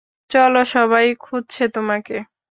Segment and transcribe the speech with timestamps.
[0.31, 2.15] চলো সবাই খুঁজছে তোমাকে।